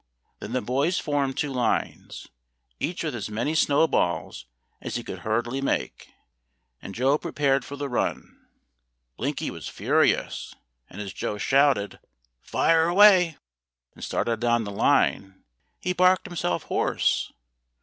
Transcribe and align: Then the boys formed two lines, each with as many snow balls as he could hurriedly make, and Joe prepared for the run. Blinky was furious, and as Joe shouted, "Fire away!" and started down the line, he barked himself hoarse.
Then 0.39 0.53
the 0.53 0.63
boys 0.63 0.97
formed 0.97 1.37
two 1.37 1.53
lines, 1.53 2.27
each 2.79 3.03
with 3.03 3.13
as 3.13 3.29
many 3.29 3.53
snow 3.53 3.87
balls 3.87 4.47
as 4.81 4.95
he 4.95 5.03
could 5.03 5.19
hurriedly 5.19 5.61
make, 5.61 6.09
and 6.81 6.95
Joe 6.95 7.19
prepared 7.19 7.63
for 7.63 7.75
the 7.75 7.87
run. 7.87 8.47
Blinky 9.17 9.51
was 9.51 9.67
furious, 9.67 10.55
and 10.89 10.99
as 11.03 11.13
Joe 11.13 11.37
shouted, 11.37 11.99
"Fire 12.41 12.87
away!" 12.87 13.37
and 13.93 14.03
started 14.03 14.39
down 14.39 14.63
the 14.63 14.71
line, 14.71 15.43
he 15.79 15.93
barked 15.93 16.25
himself 16.25 16.63
hoarse. 16.63 17.31